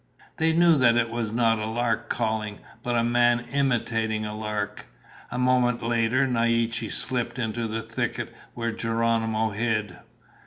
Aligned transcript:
They 0.37 0.51
knew 0.51 0.79
that 0.79 0.95
it 0.95 1.11
was 1.11 1.31
not 1.31 1.59
a 1.59 1.67
lark 1.67 2.09
calling, 2.09 2.57
but 2.81 2.95
a 2.97 3.03
man 3.03 3.45
imitating 3.53 4.25
a 4.25 4.33
lark. 4.35 4.87
A 5.29 5.37
moment 5.37 5.83
later 5.83 6.25
Naiche 6.25 6.91
slipped 6.91 7.37
into 7.37 7.67
the 7.67 7.83
thicket 7.83 8.33
where 8.55 8.71
Geronimo 8.71 9.51
hid. 9.51 9.99